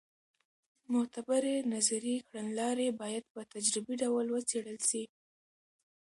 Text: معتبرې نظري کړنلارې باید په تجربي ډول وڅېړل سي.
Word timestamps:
معتبرې 0.91 1.55
نظري 1.73 2.15
کړنلارې 2.27 2.87
باید 3.01 3.23
په 3.33 3.41
تجربي 3.53 3.95
ډول 4.03 4.25
وڅېړل 4.31 4.79
سي. 4.89 5.03